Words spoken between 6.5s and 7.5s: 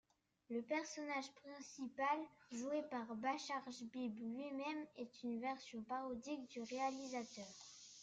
réalisateur.